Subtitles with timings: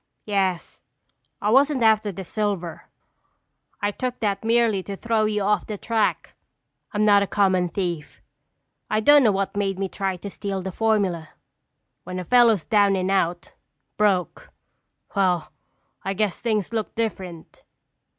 [0.25, 0.81] "Yes,
[1.43, 2.85] I wasn't after the silver.
[3.83, 6.33] I took that merely to throw you off the track.
[6.91, 8.19] I'm not a common thief.
[8.89, 11.29] I don't know what made me try to steal the formula.
[12.03, 15.51] When a fellow's down and out—broke—well,
[16.03, 17.61] I guess things look different."